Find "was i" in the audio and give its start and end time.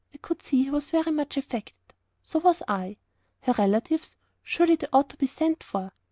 2.39-2.97